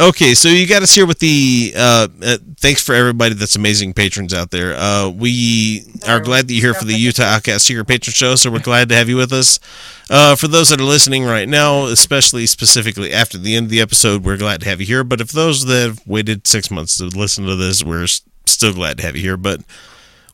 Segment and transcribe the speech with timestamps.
[0.00, 3.92] Okay, so you got us here with the uh, uh, thanks for everybody that's amazing
[3.92, 4.74] patrons out there.
[4.74, 8.50] Uh, we are glad that you're here for the Utah Outcast Secret Patron Show, so
[8.50, 9.60] we're glad to have you with us.
[10.08, 13.82] Uh, for those that are listening right now, especially specifically after the end of the
[13.82, 15.04] episode, we're glad to have you here.
[15.04, 18.06] But if those that have waited six months to listen to this, we're
[18.46, 19.36] still glad to have you here.
[19.36, 19.60] But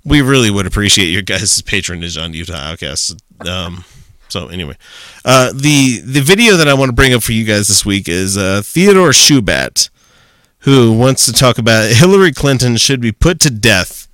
[0.05, 3.21] we really would appreciate your guys' patronage on Utah Outcast.
[3.41, 3.85] Um,
[4.29, 4.77] so anyway,
[5.25, 8.09] uh, the the video that I want to bring up for you guys this week
[8.09, 9.91] is uh, Theodore Shoebat,
[10.61, 14.09] who wants to talk about Hillary Clinton should be put to death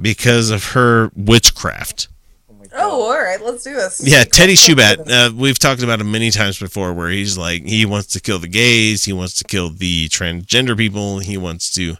[0.00, 2.08] because of her witchcraft.
[2.78, 4.02] Oh, all right, let's do this.
[4.04, 5.10] Yeah, Teddy Shoebat.
[5.10, 8.38] Uh, we've talked about him many times before, where he's like he wants to kill
[8.38, 11.96] the gays, he wants to kill the transgender people, he wants to,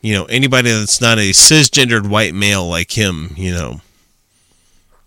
[0.00, 3.32] you know, anybody that's not a cisgendered white male like him.
[3.36, 3.80] You know,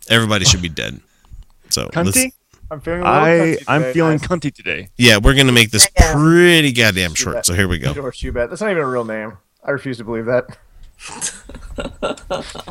[0.09, 1.01] everybody should be dead.
[1.75, 2.31] So let's- Cunty?
[2.71, 3.93] I'm feeling a I cunty I'm today.
[3.93, 4.27] feeling Nice.
[4.27, 4.87] cunty today.
[4.97, 6.13] yeah, we're gonna make this Yeah.
[6.13, 7.45] pretty goddamn short.
[7.45, 7.91] So here we go.
[7.93, 8.49] Theodore Shoebat.
[8.49, 9.33] That's not even a real name.
[9.63, 10.45] I refuse to believe that.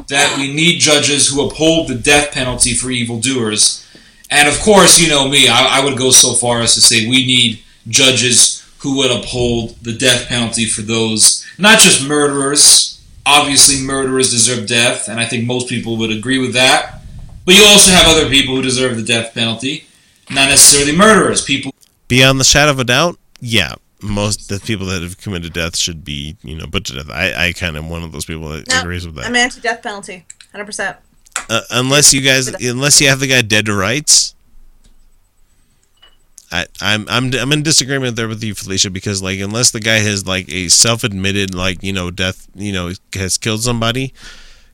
[0.08, 3.86] that we need judges who uphold the death penalty for evildoers.
[4.30, 7.06] And of course, you know me, I, I would go so far as to say
[7.06, 13.00] we need judges who would uphold the death penalty for those, not just murderers.
[13.26, 17.00] Obviously, murderers deserve death, and I think most people would agree with that.
[17.44, 19.84] But you also have other people who deserve the death penalty,
[20.30, 21.42] not necessarily murderers.
[21.42, 21.74] People
[22.08, 26.04] Beyond the shadow of a doubt, yeah, most the people that have committed death should
[26.04, 27.10] be, you know, put to death.
[27.10, 29.26] I, I kind of am one of those people that No, agrees with that.
[29.26, 30.96] I'm anti-death penalty, hundred percent.
[31.50, 34.34] uh, unless you guys, unless you have the guy dead to rights.
[36.52, 39.96] I, I'm I'm I'm in disagreement there with you, Felicia, because like unless the guy
[39.98, 44.12] has like a self-admitted like you know death, you know has killed somebody,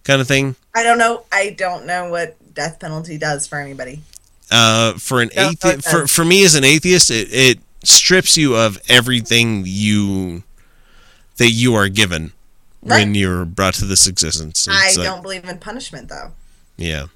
[0.04, 0.56] kind of thing.
[0.74, 1.24] I don't know.
[1.32, 4.02] I don't know what death penalty does for anybody.
[4.50, 7.58] Uh, for an No, no, atheist, it for for me as an atheist, it, it
[7.84, 10.42] strips you of everything you
[11.36, 12.32] that you are given
[12.80, 14.66] when you're brought to this existence.
[14.68, 16.32] I like- don't believe in punishment, though.
[16.76, 17.06] Yeah.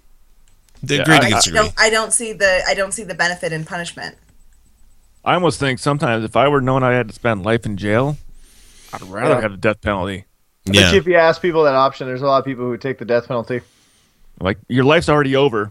[0.82, 1.74] The Yeah, agree I- I don't.
[1.78, 2.62] I don't see the.
[2.68, 4.16] I don't see the benefit in punishment.
[5.24, 8.18] I almost think sometimes if I were known I had to spend life in jail,
[8.92, 9.40] I'd rather Yeah.
[9.40, 10.26] have a death penalty.
[10.66, 10.92] I yeah.
[10.92, 13.04] you if you ask people that option, there's a lot of people who take the
[13.04, 13.60] death penalty.
[14.40, 15.70] Like your life's already over.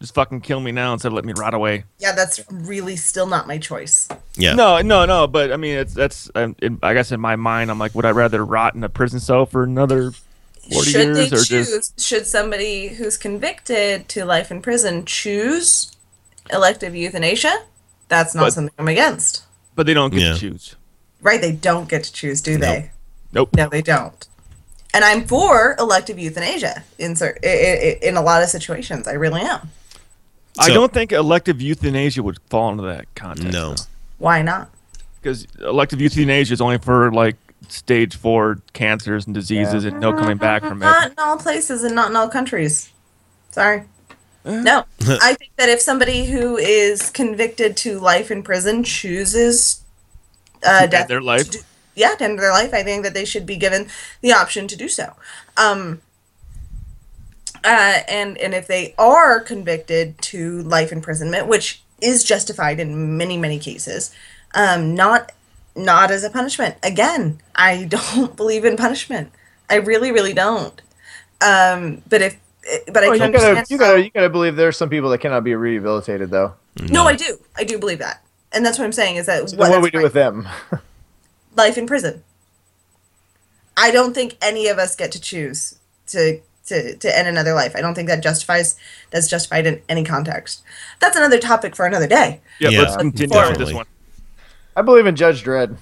[0.00, 1.84] Just fucking kill me now instead of let me rot away.
[1.98, 4.08] Yeah, that's really still not my choice.
[4.34, 4.54] Yeah.
[4.54, 5.26] No, no, no.
[5.28, 6.28] But I mean, it's that's.
[6.34, 8.88] Um, in, I guess in my mind, I'm like, would I rather rot in a
[8.88, 10.10] prison cell for another
[10.72, 11.70] forty should years, they or choose?
[11.70, 15.92] just Should somebody who's convicted to life in prison choose
[16.52, 17.62] elective euthanasia?
[18.08, 19.44] That's not But- something I'm against.
[19.76, 20.32] but they don't get Yeah.
[20.34, 20.74] to choose.
[21.22, 21.40] Right?
[21.40, 22.90] They don't get to choose, do they?
[23.32, 23.50] Nope.
[23.56, 24.26] No, they don't.
[24.94, 29.08] And I'm for elective euthanasia in cer- i- i- in a lot of situations.
[29.08, 29.70] I really am.
[30.58, 33.52] I don't think elective euthanasia would fall into that context.
[33.52, 33.74] No.
[34.18, 34.68] Why not?
[35.20, 37.36] because elective euthanasia is only for like
[37.68, 40.84] stage four cancers and diseases and no coming back from it.
[40.86, 42.90] Not in all places and not in all countries.
[43.52, 43.84] Sorry.
[44.44, 44.84] No.
[45.22, 49.82] I think that if somebody who is convicted to life in prison chooses
[50.66, 51.44] uh, To death, their life?
[51.52, 51.64] to do-
[51.94, 53.88] yeah, to end their life, I think that they should be given
[54.20, 55.14] the option to do so.
[55.56, 56.00] Um,
[57.64, 63.36] uh, and and if they are convicted to life imprisonment, which is justified in many
[63.36, 64.12] many cases,
[64.54, 65.32] um, not
[65.76, 66.76] not as a punishment.
[66.82, 69.30] Again, I don't believe in punishment.
[69.70, 70.80] I really really don't.
[71.40, 72.36] Um, but if
[72.92, 75.18] but I Well, can you gotta, you gotta, you gotta believe there's some people that
[75.18, 76.54] cannot be rehabilitated, though.
[76.80, 77.38] no, I do.
[77.56, 79.90] I do believe that, and that's what I'm saying is that So what, do we
[79.90, 80.48] do with them?
[81.54, 82.22] life in prison.
[83.76, 85.78] I don't think any of us get to choose
[86.08, 87.74] to to to end another life.
[87.74, 88.76] I don't think that justifies
[89.10, 90.62] that's justified in any context.
[91.00, 92.40] That's another topic for another day.
[92.60, 93.86] Yeah, Yeah, let's continue with this one.
[94.76, 95.76] I believe in Judge Dredd.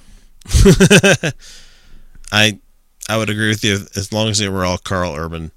[2.32, 2.58] I
[3.08, 5.52] I would agree with you as long as they were all Karl Urban.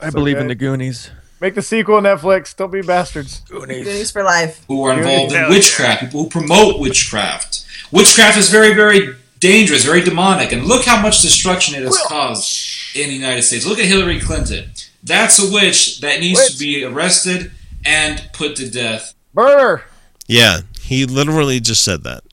[0.00, 1.10] I believe in the Goonies.
[1.40, 2.56] Make the sequel, Netflix.
[2.56, 3.40] Don't be bastards.
[3.40, 4.64] Goonies for life.
[4.68, 7.66] who are involved in witchcraft, people who promote witchcraft.
[7.90, 9.14] Witchcraft is very, very
[9.44, 13.66] dangerous, very demonic, and look how much destruction it has caused in the United States.
[13.66, 14.70] Look at Hillary Clinton.
[15.02, 16.52] That's a witch that needs Witch.
[16.54, 17.52] to be arrested
[17.84, 19.14] and put to death.
[19.34, 19.84] Burner.
[20.26, 22.24] Yeah, he literally just said that.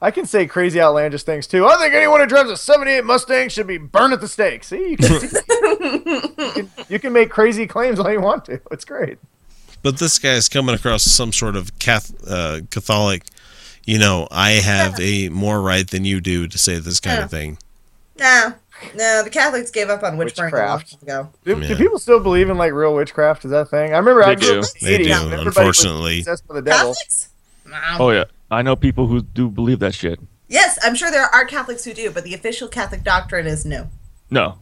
[0.00, 1.66] I can say crazy outlandish things too.
[1.66, 4.64] I think anyone who drives a '78 Mustang should be burned at the stake.
[4.64, 8.58] See, you can, you can, you can make crazy claims all you want to.
[8.70, 9.18] It's great.
[9.82, 13.24] But this guy's coming across some sort of Cath- uh, Catholic.
[13.84, 17.24] You know, I have a more right than you do to say this kind Yeah.
[17.24, 17.58] of thing.
[18.18, 18.54] No,
[18.94, 21.06] no, the Catholics gave up on witch burning a long Witchcraft.
[21.44, 21.68] Do, Yeah.
[21.68, 23.44] do people still believe in like real witchcraft?
[23.44, 23.92] Is that a thing?
[23.94, 24.86] I remember I They grew up do.
[24.86, 26.18] in the They do, everybody was unfortunately.
[26.20, 26.88] possessed by the devil.
[26.94, 27.28] Catholics?
[27.66, 27.76] No.
[27.98, 30.20] Oh yeah, I know people who do believe that shit.
[30.48, 33.88] Yes, I'm sure there are Catholics who do, but the official Catholic doctrine is no.
[34.30, 34.58] No,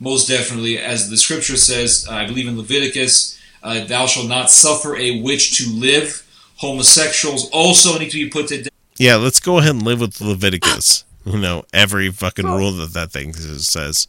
[0.00, 4.96] Most definitely, as the scripture says, I believe in Leviticus, uh, thou shalt not suffer
[4.96, 6.21] a witch to live.
[6.62, 8.72] Homosexuals also need to be put to death.
[8.96, 11.04] Yeah, let's go ahead and live with Leviticus.
[11.24, 14.08] You know, every fucking rule that that thing says.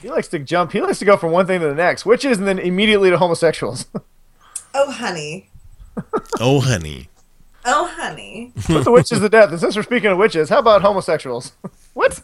[0.00, 0.72] He likes to jump.
[0.72, 3.18] He likes to go from one thing to the next, witches, and then immediately to
[3.18, 3.86] homosexuals.
[4.76, 5.50] Oh, oh, honey.
[6.40, 7.08] Oh, honey.
[7.64, 8.52] Oh, honey.
[8.64, 9.50] Put the witches to death.
[9.50, 11.52] And since we're speaking of witches, how about homosexuals?
[11.92, 12.20] what?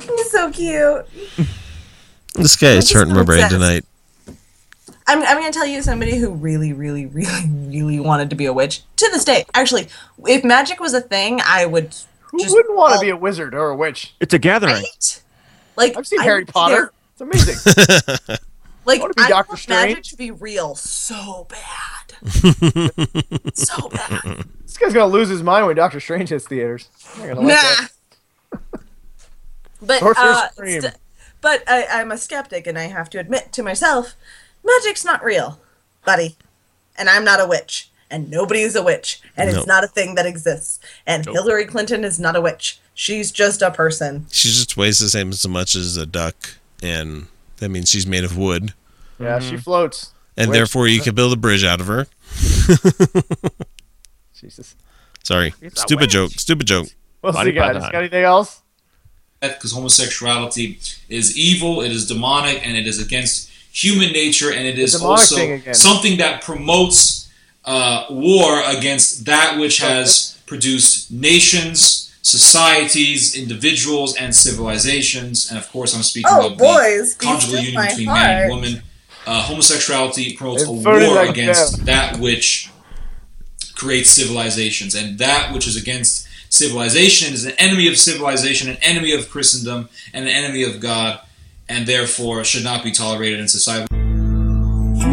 [0.00, 1.04] He's so cute.
[2.34, 3.84] This guy is hurting my brain tonight.
[5.12, 8.46] I'm, I'm going to tell you somebody who really, really, really, really wanted to be
[8.46, 8.82] a witch.
[8.96, 9.44] To this day.
[9.54, 9.88] Actually,
[10.26, 11.94] if magic was a thing, I would
[12.30, 14.14] Who wouldn't want to be a wizard or a witch?
[14.20, 14.74] it's a gathering.
[14.74, 15.22] Right?
[15.76, 16.92] Like, I've seen I Harry Potter.
[17.12, 17.96] It's amazing.
[18.26, 18.38] there-
[18.84, 20.10] Like, wanna be I Doctor want magic Strange.
[20.10, 22.32] to be real so bad.
[23.54, 24.44] so bad.
[24.62, 26.88] this guy's gonna lose his mind when Doctor Strange hits theaters.
[27.14, 27.92] I'm not gonna like
[28.50, 28.58] Nah.
[29.80, 30.94] But uh, st-
[31.40, 34.14] but I, I'm a skeptic, and I have to admit to myself,
[34.64, 35.60] magic's not real,
[36.04, 36.36] buddy,
[36.96, 39.58] and I'm not a witch, and nobody is a witch, and No.
[39.58, 40.78] it's not a thing that exists.
[41.06, 44.26] And Hillary Clinton is not a witch; she's just a person.
[44.30, 47.28] She just weighs the same as much as a duck, and
[47.58, 48.74] that means she's made of wood.
[49.18, 49.58] Yeah, she mm-hmm.
[49.58, 50.12] floats.
[50.36, 50.56] And Witch.
[50.56, 52.06] therefore, you can build a bridge out of her.
[54.34, 54.74] Jesus.
[55.22, 55.54] Sorry.
[55.74, 56.32] Stupid joke.
[56.32, 56.88] Stupid joke.
[57.20, 57.64] What's Body he got?
[57.64, 57.92] part Has he on.
[57.92, 58.62] got anything else?
[59.40, 64.78] because homosexuality is evil, it is demonic, and it is against human nature, and it
[64.78, 65.36] is also
[65.72, 67.28] something that promotes
[67.64, 75.48] uh, war against that which has produced nations, societies, individuals, and civilizations.
[75.48, 78.50] And of course, I'm speaking Oh, of boys, the conjugal union my between man and
[78.50, 78.82] woman.
[79.24, 81.86] Uh, homosexuality promotes It's a war like against them.
[81.86, 82.68] that which
[83.74, 89.12] creates civilizations, and that which is against civilization is an enemy of civilization, an enemy
[89.14, 91.20] of Christendom, and an enemy of God,
[91.68, 93.86] and therefore should not be tolerated in society.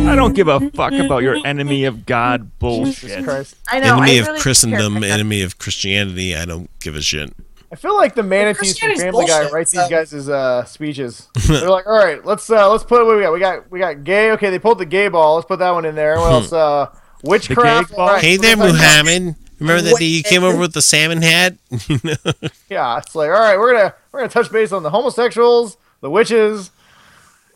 [0.07, 3.27] I don't give a fuck about your enemy of God bullshit.
[3.67, 3.95] I know.
[3.97, 5.11] enemy I of really Christendom, care.
[5.11, 6.35] enemy of Christianity.
[6.35, 7.33] I don't give a shit.
[7.71, 10.63] I feel like the manatees from Christianity's Family Guy bullshit, write so- these guys' uh,
[10.65, 11.27] speeches.
[11.47, 13.33] They're like, all right, let's uh, let's put what we got.
[13.33, 14.31] We got we got gay.
[14.31, 15.35] Okay, they pulled the gay ball.
[15.35, 16.17] Let's put that one in there.
[16.17, 16.53] What else?
[16.53, 16.87] Uh,
[17.23, 17.89] witchcraft.
[17.91, 18.07] gay ball?
[18.07, 19.35] All right, Hey there, Muhammad.
[19.59, 21.57] Remember that day you came over with the salmon hat?
[22.69, 26.09] Yeah, it's like, all right, we're gonna we're gonna touch base on the homosexuals, the
[26.09, 26.71] witches,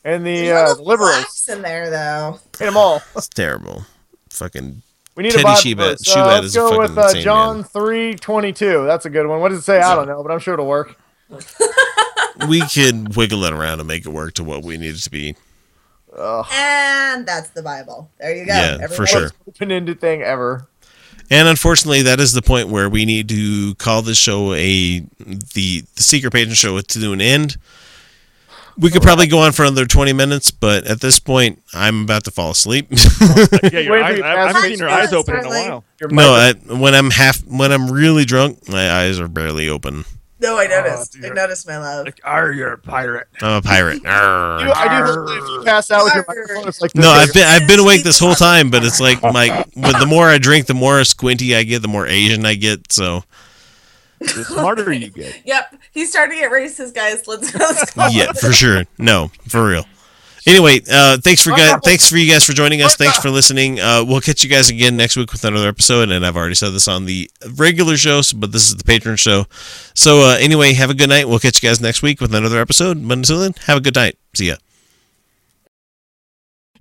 [0.03, 1.47] and the uh, the liberals.
[1.49, 2.39] in there though.
[2.57, 3.01] Hit them all.
[3.15, 3.85] It's terrible.
[4.29, 4.81] Fucking
[5.15, 6.03] We need Teddy a Bible Sheba- verse.
[6.03, 7.63] Sheba Uh, let's is go fucking with uh, John man.
[7.65, 8.85] three twenty two.
[8.85, 9.39] That's a good one.
[9.41, 9.79] What does it say?
[9.79, 10.97] I don't know, but I'm sure it'll work.
[12.49, 15.09] we could wiggle it around and make it work to what we need it to
[15.11, 15.35] be.
[16.15, 18.09] And that's the Bible.
[18.19, 18.53] There you go.
[18.53, 19.31] Yeah, for sure.
[19.47, 20.67] Open ended thing ever.
[21.31, 25.81] And unfortunately, that is the point where we need to call this show a the
[25.95, 27.57] the secret patron show to an end.
[28.77, 32.03] We could probably uh, go on for another twenty minutes, but at this point, I'm
[32.03, 32.87] about to fall asleep.
[33.71, 35.83] Yeah, your eyes, I, I pass haven't seen your eyes open in a while.
[36.01, 40.05] No, I, when I'm half when I'm really drunk, my eyes are barely open.
[40.43, 41.17] No, I oh, noticed.
[41.23, 42.05] I noticed, my love.
[42.05, 43.27] Like, are you a pirate?
[43.41, 44.01] I'm a pirate.
[44.03, 46.93] You- I do hope if you pass out with your microphone, it's like.
[46.95, 50.05] No, I've been I've been awake this whole time, but it's like my but the
[50.05, 52.91] more I drink, the more squinty I get, the more Asian I get.
[52.91, 53.23] So
[54.23, 55.41] The smarter you get.
[55.45, 57.27] Yep, he's starting to get racist, guys.
[57.27, 57.59] Let's go.
[57.59, 58.07] Let's go.
[58.07, 58.83] yeah, for sure.
[58.97, 59.85] No, for real.
[60.45, 61.79] Anyway, uh, thanks for guys.
[61.85, 62.97] Thanks for you guys for joining us.
[62.97, 63.79] Thanks for listening.
[63.79, 66.11] Uh, we'll catch you guys again next week with another episode.
[66.11, 69.15] And I've already said this on the regular show, so- but this is the patron
[69.15, 69.45] show.
[69.93, 71.29] So uh, anyway, have a good night.
[71.29, 73.07] We'll catch you guys next week with another episode.
[73.07, 74.17] But until then, have a good night.
[74.33, 74.55] See ya.